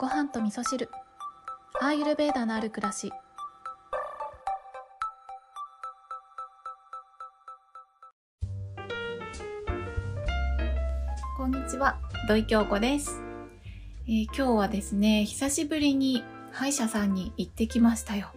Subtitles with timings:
[0.00, 0.88] ご飯と味噌汁。
[1.78, 3.12] アーユルベーダのある暮らし。
[11.36, 11.98] こんにちは。
[12.28, 13.20] 土井京子です、
[14.06, 18.32] えー今日はですね久しぶりに歯医者さんに行ってきましたよ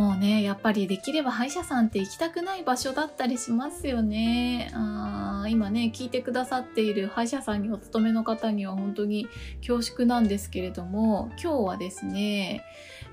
[0.00, 4.70] もうねやっぱりできれば歯医者さんって行きたくない場所だったりしますよね。
[4.72, 9.28] あ今ね聞いてくださっている歯医者さんにお勤めの方には本当に
[9.58, 12.64] 恐縮なんですけれども今日はですね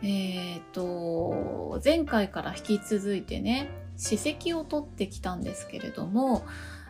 [0.02, 6.46] えっ、と前回から引き続いてね歯石を取ってきたんですけれども、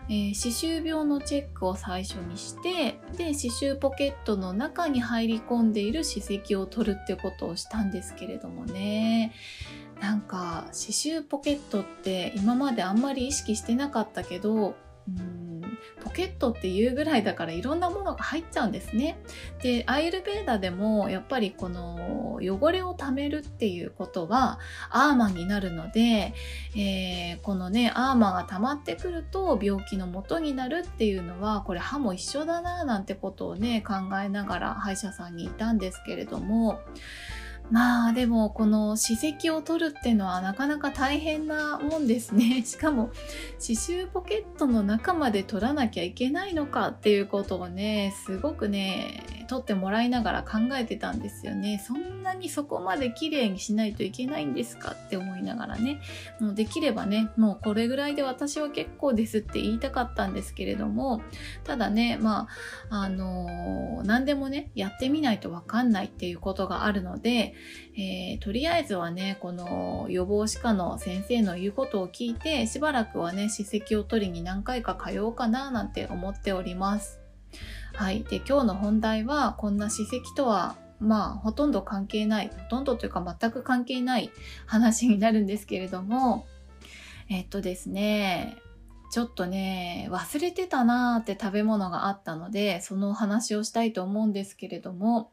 [0.09, 9.33] えー歯周病のチェックを最初にしてで歯周ポケットの中に入り込んでいる歯石を取るってことをしたんですけれどもね。
[10.01, 14.75] なんか歯周ポケットって今まであんまり意識してなかったけど
[15.07, 15.47] うん
[16.03, 19.19] ポケットっていうぐらいだからいろんなものが入っちゃうんですね。
[19.61, 26.33] でアイルベーダでもやっぱりこの汚れをためるっていうことはアーマーになるので、
[26.75, 36.79] えーこのねアーマーが溜まってくると病気の元になるっていうのはこれ歯も一緒だななんてことをね考えながら歯医者さんにいたんですけれども
[37.69, 42.63] まあでもこの歯石を取るっていうのはなかなか大変なもんですね。
[42.65, 43.07] しかも
[43.53, 51.83] 刺繍ポケットの中まで取らなきゃいけないのかっていうことをねすごくね取ってもらいながら考えてたんですよね。
[51.85, 55.99] そんなにそこまで綺麗にしないといけないんですかって思いながらね
[56.39, 61.21] もうできればねもうこれぐらいで私は結構ですって言いたかったんですけれども
[61.63, 62.47] ただねま
[62.89, 67.53] ああの何でもねやってみないとわかんないっていうことがあるので
[67.95, 77.19] えーとりあえずはねこの予防歯科の先生の言うことを聞いてしばらくはね歯石を取りに何回か通おうかななんて思っております。
[77.93, 84.31] はい、で今日の本題はこんな歯石とはまあほとんど関係ないほとんどというか全く関係ない
[84.65, 86.45] 話になるんですけれども
[87.29, 88.57] えっとですね
[89.09, 95.31] ちょっとね忘れてたなーって食べ物があったのでそのお話をしたいと思うんですけれども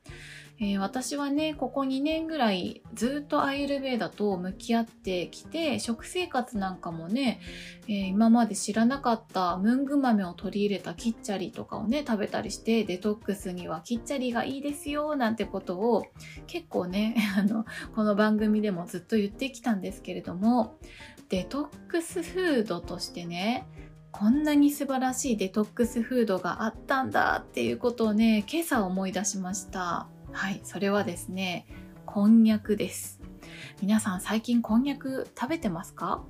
[0.64, 7.40] えー私はねここ2年ぐらいずっとアイルベーダと向き合ってきて食生活なんかもね、
[7.86, 16.06] えー今まで知らなかったムング豆を取り入れたキッチャリとかをね食べたりしてデトックスにはキッチャリがいいですよなんてことを
[16.46, 17.64] 結構ね あの
[17.94, 20.78] この番組でもずっと言ってきたんですけれども
[21.28, 23.66] デトックスフードとしてね
[24.12, 30.13] こんなに素晴らしいデトックスフードがあったんだっていうことをね今朝思い出しました。
[30.34, 31.66] はいそれはですね
[32.06, 33.20] こんにゃくです。
[33.80, 36.24] 皆さん最近こんにゃく食べてますか？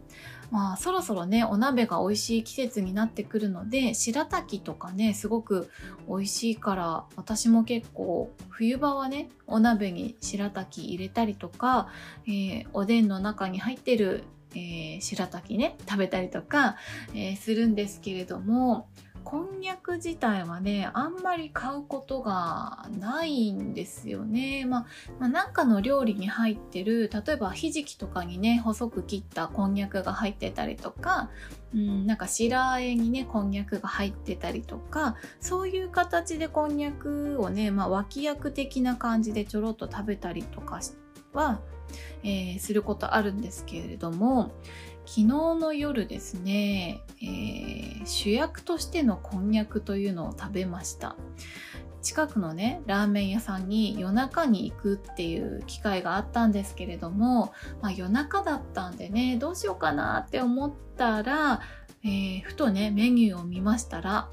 [0.50, 5.70] まあそろそろねお鍋が美味しい季節になってくるので白滝とかねすごく
[6.06, 11.88] 美味しいから私も結構冬場はねお鍋に白滝入れたりとか、
[12.26, 16.76] えーおでんの中に入ってる、えー白滝ね食べたりとか、
[17.14, 18.86] えーするんですけれども
[19.24, 24.66] こんにゃく自体はねあんまり買うことがないんですよね。
[24.66, 24.86] まあ、
[25.18, 31.30] まあなんかの料理に入ってる例えばひじきとかにね細く切ったこんにゃくが入ってたりとか、
[31.74, 40.80] うん、なんか白あえにねこんにゃくが入ってたりとかそういう形でこんにゃくをね、まあ、脇役的な感じでちょろっと食べたりとか
[41.32, 41.60] は、
[42.22, 44.52] えーすることあるんですけれども
[45.06, 51.16] 昨日の夜ですね、えー主役としてのこんにゃくというのを食べました。
[52.02, 61.62] 近くのねラーメン屋さんに夜中に行くっていう機会があったんですけれども、まあ、夜中だったんでねどうしようかなって思ったら、
[62.04, 64.28] えーふとねメニューを見ましたら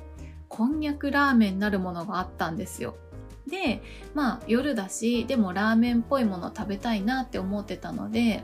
[0.50, 2.98] こんにゃくラーメンなるものがあったんですよ。
[3.48, 3.82] で
[4.14, 8.44] まあ夜だしでもラーメンっぽいもの食べたいなって思ってたので、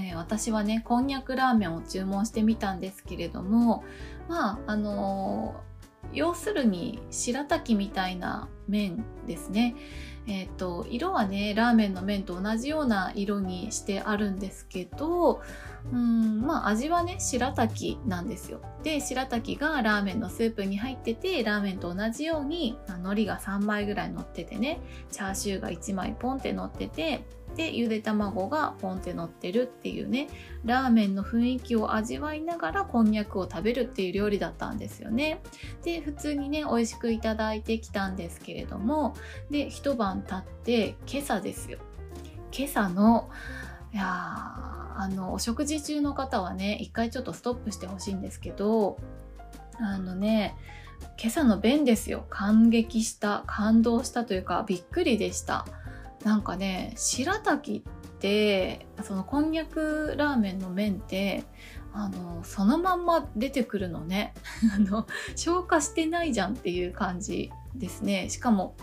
[0.00, 3.84] えー私はねこんにゃくラーメンを注文してみたんですけれども
[4.28, 5.70] まああのー
[6.12, 9.76] 要するに白滝みたいな麺ですね。
[10.30, 15.42] えっ、と色はねラーメンの麺と同じような色にしてあるんですけど
[15.92, 18.60] うんまあ味はね白滝なんですよ。
[18.84, 24.80] で白滝がラーメンのスープに入っててラーメンと同じようにまあ海苔が3枚ぐらい乗っててね
[25.10, 27.24] チャーシューが1枚ポンって乗ってて
[27.56, 30.28] でゆで卵がポンって乗ってるっていうね
[30.64, 35.40] ラーメンの雰囲気を味わいながらこんにゃくを食べるっていう料理だったんですよね。
[35.82, 39.14] で普通にね美味しくいただいてきたんですけれども
[39.50, 41.78] で一晩経って今朝ですよ。
[42.52, 43.30] 今朝の
[43.92, 48.98] いやあのお食事中の方はね一回ちょっとストップしてほしいんですけど
[49.80, 50.56] あのね
[51.18, 52.26] 今朝の便ですよ。
[52.28, 55.66] 感激した感動したというかびっくりでした。
[56.24, 61.44] なんかね白滝ってそのこんにゃくラーメンの麺って
[61.92, 64.34] あのそのまんま出てくるのね。
[64.76, 65.06] あの
[65.36, 68.28] 消化してないじゃんっていう感じですね。
[68.28, 68.76] しかも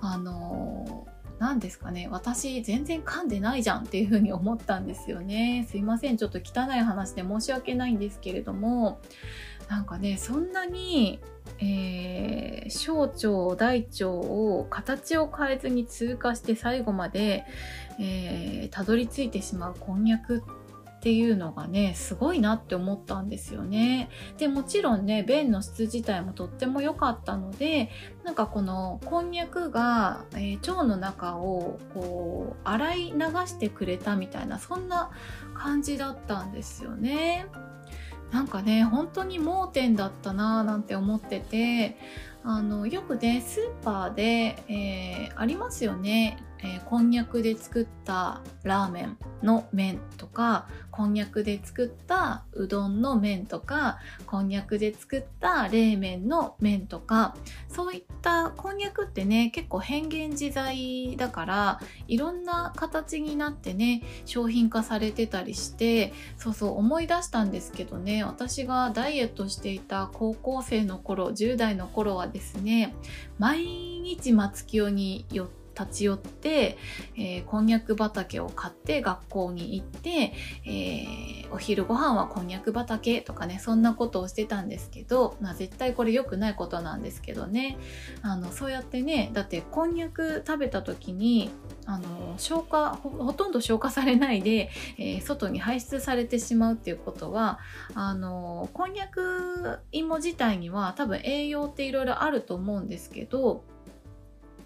[0.00, 1.06] あの
[1.38, 2.08] 何ですかね。
[2.10, 5.66] 私全然噛んでないじゃんっていうふうに思ったんですよね。
[5.70, 6.16] すいません。
[6.16, 9.00] ちょっと汚い話で申し訳ないんですけれども。
[9.70, 11.20] なんかねそんなに、
[11.60, 17.44] えー、小腸大腸を形を変えずに通過して最後まで、
[18.00, 20.42] えー、たどり着いてしまうこんにゃく
[21.00, 24.10] っていうのがねすごいなって思ったんですよね。
[24.36, 27.88] でもちろんね便の質自体もとっても良かったので
[28.22, 35.10] なんかこのこんにゃくが、えー、腸の中をこう洗い流してくれたみたいなそんな
[35.54, 37.46] 感じだったんですよね。
[38.30, 41.96] なんかね本当に盲点だったなーなんて思ってて
[42.42, 46.38] あのよくねスーパーで、えー、ありますよね。
[46.62, 57.34] えー、こんにゃくで作ったラーメンの麺とかこんにゃくで作ったうどんの麺とかこんにゃくで作った冷麺の麺とか
[57.68, 72.94] そういったこんにゃくってね結構変幻自在だからいろんな形になってね商品化されてたりしてそうそう思い出したんですけどね私がダイエットしていた高校生の頃10代の頃はですね。
[73.38, 76.76] 毎日松清に寄って立ち寄って、
[77.16, 80.32] えー、こんにゃく畑を買って学校に行って、
[80.66, 87.78] えー、お昼ご飯はこんにゃく畑とかねそんなことをしてたんですけど、まあ、絶対これ良くないことなんですけどね。
[88.22, 91.50] あのそうやってねだってこんにゃく食べた時に
[91.86, 97.58] あの消化ほとんど消化されないで、えー、外に排出されてしまうっていうことは
[97.94, 103.64] あのこんにゃく芋自体には多分栄養っていろいろあると思うんですけど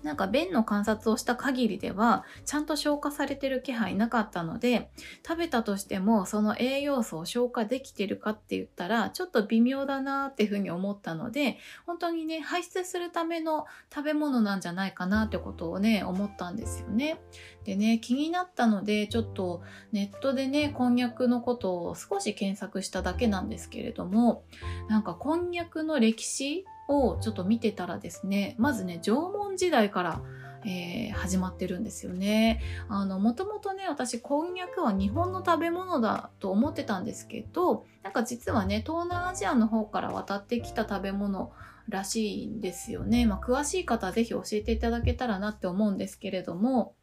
[0.04, 4.90] なんか便の観察をした限りではちゃんと消化されてる気配なかったので
[5.26, 11.56] 食べたとしてもその栄養素を消化できてるかって言ったらちょっと微妙だなっていうふうに思ったので
[11.86, 17.18] 本当にね排出するための食べ物なんじゃないかなってことをね思ったんですよね。
[17.64, 24.44] でね気になったのでちょっとネットでねこんにゃくのことを少し検索しただけなんですけれども
[24.88, 30.20] なんかこんにゃくの歴史をちょっと見てたらですねまずね縄文時代から
[30.66, 32.60] えー、始まってるんですよね。
[32.88, 41.52] あの、もともとね、私、こんにゃくは日本の食べ物だと思ってたんですけど、なんか実はね、東南アジアの方から渡ってきた食べ物
[41.88, 43.26] らしいんですよね。
[43.26, 46.94] まあ、詳しい方はぜひ教えていただけたらなって思うんですけれども、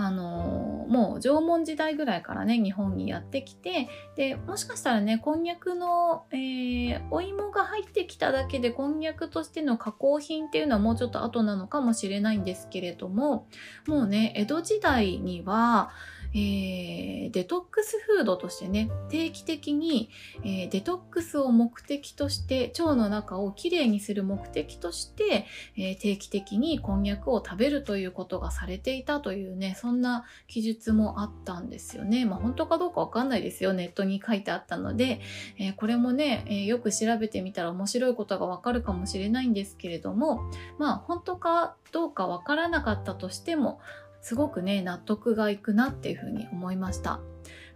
[0.00, 13.46] あの、もう縄文時代ぐらいからね日本にやってきてでもしかしたらねこんにゃくの、えー、お芋が入ってきただけでこんにゃくとしての加工品っていうのはもうちょっと後なのかもしれないんですけれども
[13.86, 15.90] もうね江戸時代には
[16.34, 20.10] えー、デトックスフードとしてね定期的に、
[20.44, 25.46] えー、デトックスを目的として腸の中をきれいにする目的として、
[25.76, 32.24] えー、定期的にこんにゃくを食べるということがされていたというねそんな記述もあったんですよね。
[32.24, 33.72] まあ本当かどうかわかんないですよ。
[33.72, 35.20] ネットに書いてあったので、
[35.58, 43.80] えこれもね、えよく調べてみたら面白いことがわかるかもしれないんですけれどもまあ本当かどうかわからなかったとしても
[44.20, 47.20] すごくね納得がいくなっていうふうに思いました。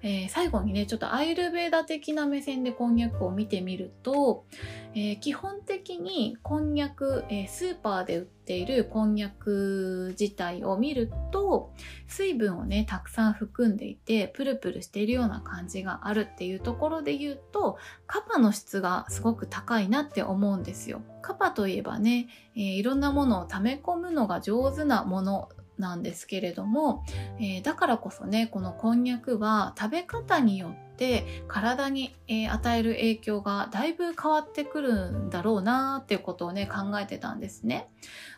[0.03, 4.45] えー、最後にねちょっとアイルベーダ的な目線でこんにゃくを見てみると、
[4.95, 11.73] えー、基本的にこんにゃく、えー、スーパーで売っているこんにゃく自体を見ると
[12.09, 21.03] 水分をねたくさん含んでいてプルプルしているような感じがあるっていうところで言うとカパの質がすごく高いなって思うんですよ。
[21.23, 25.49] カパといえばね、えいろんなものを溜め込むのが上手なもの
[25.83, 27.05] なんですけれども、
[27.39, 37.89] えー、だからこそねこのこんにゃくは食べ方によって体に、えー、与える影響がだいぶ変わってくるんだろうなっていうことをね考えてたんですね。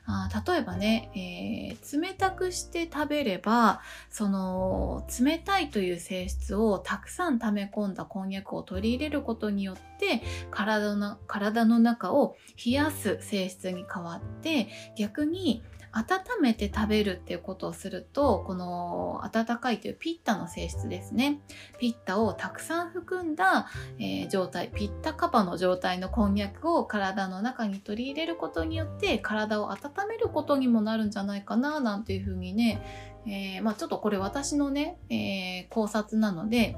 [0.06, 15.62] あ例えばね、えー、冷たくして食べればその冷たいという性質をたくさん溜め込んだこんにゃくを取り入れることによって体の体の中を冷やす性質に変わって逆に
[15.96, 21.40] 温めて食べるっていうことをするとこの温かいというピッタの性質ですね。
[21.78, 32.82] ピッタをたくさん含んだ、えー、状態ピッタカパの状態のこんにゃくを体の中に取り入れることによって体を温めることにもなるんじゃないかななんていうふうにね、
[33.26, 36.76] えー、まあ、ちょっとこれ私のね、えー、考察なので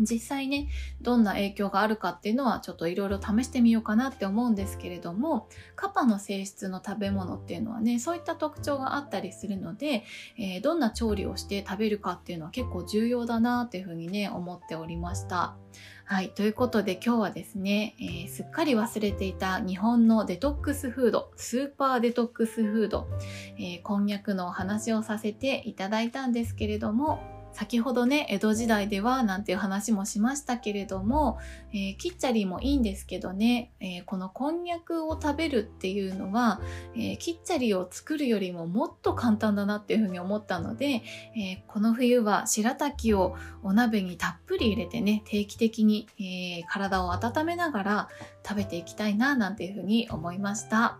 [0.00, 0.68] 実際ね、
[1.02, 10.04] どんな影響があるかっていうのはちょっといろいろ試してみようかなって思うんですけれども、カパの性質の食べ物っていうのはね、そういった特徴があったりするので、
[10.38, 15.56] えー、どんな調理をして食べるかっていうのは結構重要だなっていうふうにね、思っておりました。
[16.04, 16.30] はい。
[16.30, 23.06] ということで今日はですね、えー、すっかり忘れていた日本のデトックスフード、スーパーデトックスフード、
[23.56, 31.38] えー、こんにゃくのお話をさせていただいたんですけれども、先ほどね、江戸時代ではなんていう話もしましたけれども、
[31.72, 36.60] えー、キッチャリもいいんですけどね、えー、このこんにゃくを食べるっていうのは、
[36.94, 41.02] えー、キッチャリを作るよりももっと簡単だなっていうふうに思ったので、
[41.36, 48.08] えこの冬は白滝をお鍋にたっぷり入れてね、定期的に、え体を温めながら
[48.46, 50.98] 食べていきたいななんていうふうに思いました。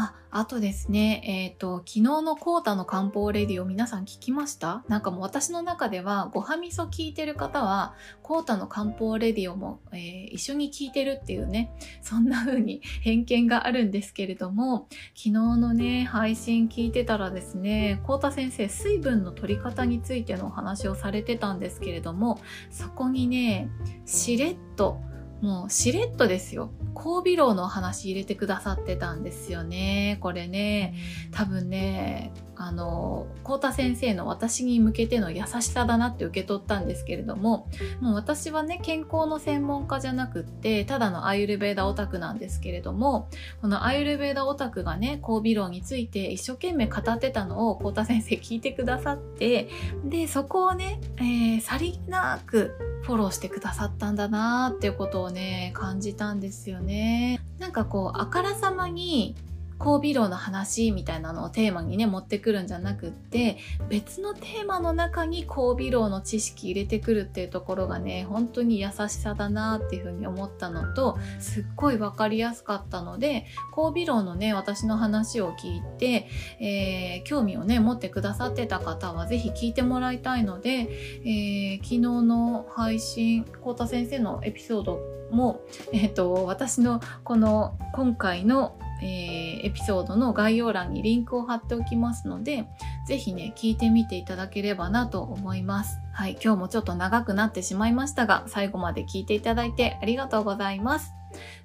[0.00, 4.84] あ、あとですね、えっ、ー、と、昨日のコータの漢方レディを皆さん聞きました？
[4.86, 14.86] なんかもう私の中では、ごはみそ聞いてる方は、コータの漢方レディオも、えー、一緒に聞いてるっていうね、そんな風に 偏見があるんですけれども、
[15.16, 22.38] 昨日のね、配信聞いてたらですね、コータ先生、水分の取り方についてのお話をされてたんですけれども、
[22.70, 23.68] そこにね、
[24.06, 25.00] しれっと、
[25.40, 26.70] もうしれっとですよ。
[26.98, 30.18] 交尾炉の話入れてくださってたんですよね。
[30.20, 30.94] これね、
[31.30, 37.68] 多分ね、あの、コータ先生の私に向けての優しさだなって受け取ったんですけれども、
[38.00, 43.28] もう私はね、健康の専門家じゃなくって、ただのアイルベーダオタクなんですけれども、
[43.62, 49.68] このアイルベーダオタクがね、交尾炉について一生懸命語ってたのをコータ先生聞いてくださって、
[50.04, 57.40] で、そこをね、えー、さりげなくフォローしてくださったんだなーっていうことをね、感じたんですよね。
[57.58, 59.36] なんかこう、あからさまに
[59.78, 63.58] 交尾炉の話みたいなのをテーマにね持ってくるんじゃなくって
[63.88, 76.28] 別のテーマの中に交尾炉の知識入れてくるっていうところがね本当に優しさだなっていうふうに思ったのとすっごい分かりやすかったので交尾炉のね私の話を聞いて、
[76.60, 85.60] えー、興味をね持ってくださってた方は是非聞いてもらいたいので、えー、昨日の配信幸田先生のエピソードも、
[85.92, 92.68] えーと私のこの今回のえー、エピソードの概要欄にリンクを貼っておきますので、
[93.06, 95.98] ぜひね、聞いてみていただければなと思います。
[96.12, 101.12] はい、今日もちょっと長くなってしまいましたが、最後まで聞いていただいてありがとうございます。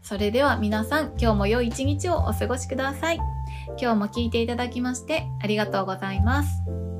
[0.01, 3.19] それでは皆さん、今日も良い一日をお過ごしください。
[3.79, 6.92] 今日も聞いていただきましてありがとうございます。